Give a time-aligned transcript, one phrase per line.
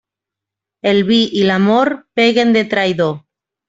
[0.93, 3.19] El vi i l'amor peguen de traïdor.